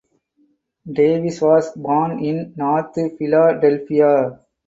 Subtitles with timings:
[0.91, 4.39] Davis was born in North Philadelphia.